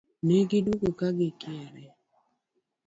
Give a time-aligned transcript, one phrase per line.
[0.25, 1.83] Ne gi duogo ka gikiare